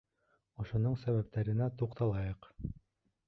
[0.63, 2.51] Ошоноң сәбәптәренә туҡталайыҡ.